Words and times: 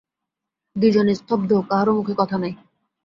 দুইজনে 0.75 1.13
স্তব্ধ, 1.15 1.51
কাহারও 1.69 1.97
মুখে 1.97 2.13
কথা 2.17 2.35
নাই। 2.37 2.53